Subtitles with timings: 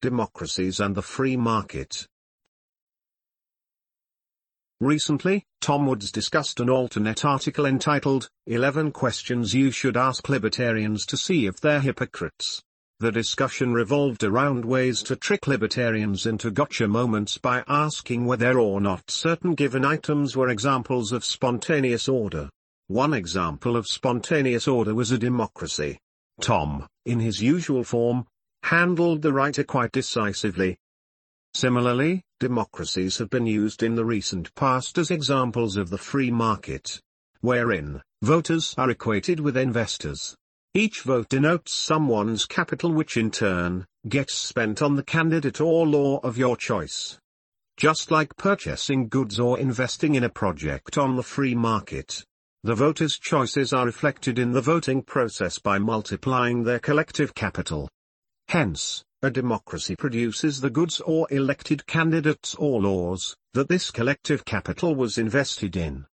[0.00, 2.06] Democracies and the Free Market.
[4.80, 11.18] Recently, Tom Woods discussed an AlterNet article entitled, 11 Questions You Should Ask Libertarians to
[11.18, 12.62] See If They're Hypocrites.
[12.98, 18.80] The discussion revolved around ways to trick libertarians into gotcha moments by asking whether or
[18.80, 22.48] not certain given items were examples of spontaneous order.
[22.88, 25.98] One example of spontaneous order was a democracy.
[26.40, 28.26] Tom, in his usual form,
[28.62, 30.78] handled the writer quite decisively.
[31.54, 37.00] Similarly, democracies have been used in the recent past as examples of the free market,
[37.40, 40.36] wherein voters are equated with investors.
[40.72, 46.20] Each vote denotes someone's capital which in turn, gets spent on the candidate or law
[46.22, 47.18] of your choice.
[47.76, 52.24] Just like purchasing goods or investing in a project on the free market.
[52.62, 57.88] The voters' choices are reflected in the voting process by multiplying their collective capital.
[58.50, 64.96] Hence, a democracy produces the goods or elected candidates or laws, that this collective capital
[64.96, 66.04] was invested in.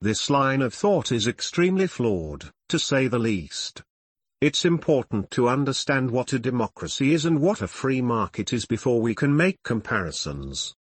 [0.00, 3.82] This line of thought is extremely flawed, to say the least.
[4.40, 9.00] It's important to understand what a democracy is and what a free market is before
[9.00, 10.72] we can make comparisons.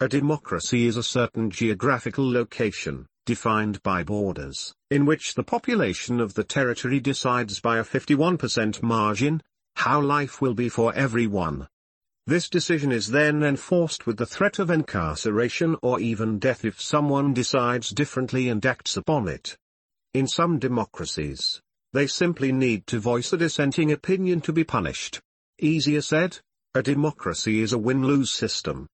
[0.00, 6.32] A democracy is a certain geographical location, defined by borders, in which the population of
[6.32, 9.42] the territory decides by a 51% margin,
[9.76, 11.68] how life will be for everyone.
[12.26, 17.32] This decision is then enforced with the threat of incarceration or even death if someone
[17.32, 19.56] decides differently and acts upon it.
[20.12, 21.60] In some democracies,
[21.92, 25.20] they simply need to voice a dissenting opinion to be punished.
[25.60, 26.38] Easier said,
[26.74, 28.88] a democracy is a win-lose system.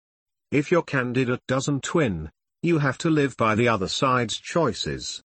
[0.50, 2.30] If your candidate doesn't win,
[2.62, 5.22] you have to live by the other side's choices.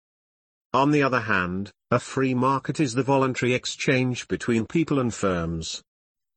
[0.72, 5.82] On the other hand, a free market is the voluntary exchange between people and firms.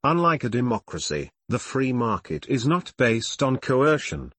[0.02, 4.32] Unlike a democracy, the free market is not based on coercion.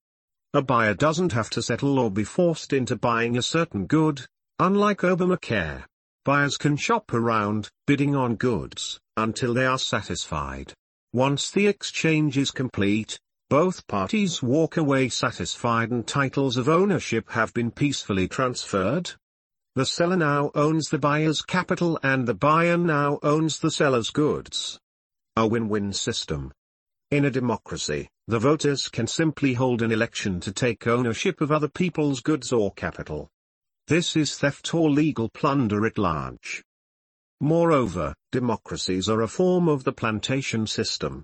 [0.55, 4.25] A buyer doesn't have to settle or be forced into buying a certain good,
[4.57, 5.83] unlike Obamacare.
[6.25, 10.73] Buyers can shop around, bidding on goods, until they are satisfied.
[11.13, 13.19] Once the exchange is complete,
[13.51, 19.11] both parties walk away satisfied and titles of ownership have been peacefully transferred,
[19.75, 24.79] the seller now owns the buyer's capital and the buyer now owns the seller's goods.
[25.35, 26.51] A win-win system.
[27.09, 31.67] In a democracy, the voters can simply hold an election to take ownership of other
[31.67, 33.29] people's goods or capital.
[33.87, 36.63] This is theft or legal plunder at large.
[37.41, 41.23] Moreover, democracies are a form of the plantation system.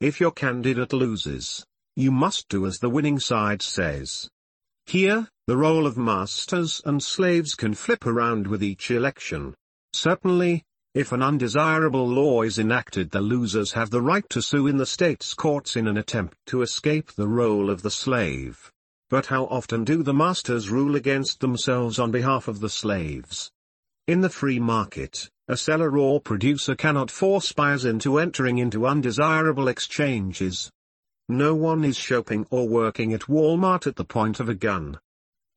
[0.00, 1.64] If your candidate loses,
[1.94, 4.28] you must do as the winning side says.
[4.86, 9.54] Here, the role of masters and slaves can flip around with each election.
[9.92, 10.64] Certainly,
[10.94, 14.86] if an undesirable law is enacted the losers have the right to sue in the
[14.86, 18.72] state's courts in an attempt to escape the role of the slave.
[19.10, 23.50] But how often do the masters rule against themselves on behalf of the slaves?
[24.06, 29.68] In the free market, a seller or producer cannot force buyers into entering into undesirable
[29.68, 30.70] exchanges.
[31.28, 34.96] No one is shopping or working at Walmart at the point of a gun.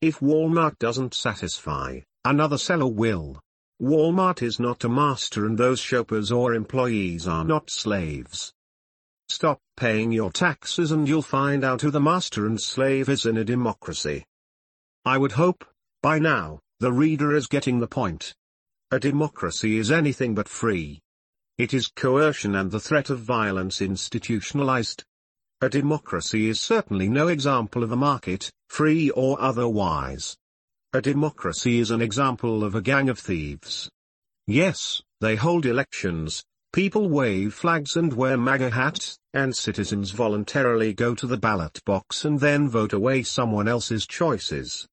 [0.02, 3.40] If Walmart doesn't satisfy, another seller will.
[3.80, 8.52] Walmart is not a master and those shoppers or employees are not slaves.
[9.30, 13.38] Stop paying your taxes and you'll find out who the master and slave is in
[13.38, 14.24] a democracy.
[15.06, 15.64] I would hope,
[16.02, 18.34] by now, the reader is getting the point.
[18.90, 21.00] A democracy is anything but free.
[21.56, 25.04] It is coercion and the threat of violence institutionalized,
[25.62, 30.36] a democracy is certainly no example of a market, free or otherwise.
[30.92, 33.88] A democracy is an example of a gang of thieves.
[34.46, 36.44] Yes, they hold elections,
[36.74, 42.26] people wave flags and wear MAGA hats, and citizens voluntarily go to the ballot box
[42.26, 44.86] and then vote away someone else's choices.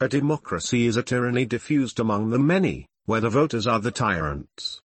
[0.00, 4.81] A democracy is a tyranny diffused among the many, where the voters are the tyrants.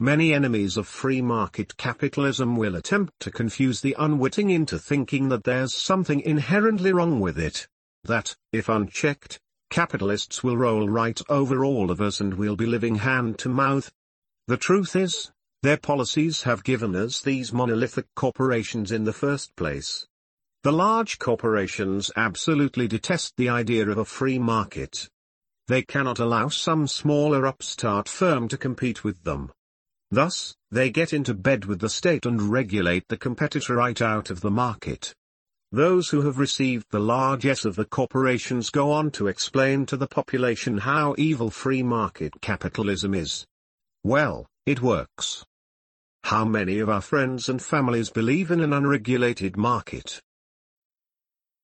[0.00, 5.44] Many enemies of free market capitalism will attempt to confuse the unwitting into thinking that
[5.44, 7.68] there's something inherently wrong with it.
[8.02, 9.38] That, if unchecked,
[9.70, 13.92] capitalists will roll right over all of us and we'll be living hand to mouth.
[14.48, 15.30] The truth is,
[15.62, 20.08] their policies have given us these monolithic corporations in the first place.
[20.64, 25.08] The large corporations absolutely detest the idea of a free market.
[25.68, 29.52] They cannot allow some smaller upstart firm to compete with them.
[30.14, 34.42] Thus, they get into bed with the state and regulate the competitor right out of
[34.42, 35.12] the market.
[35.72, 40.06] Those who have received the largesse of the corporations go on to explain to the
[40.06, 43.44] population how evil free market capitalism is.
[44.04, 45.44] Well, it works.
[46.22, 50.22] How many of our friends and families believe in an unregulated market?